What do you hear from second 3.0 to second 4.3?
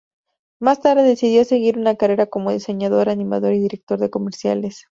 animador y director de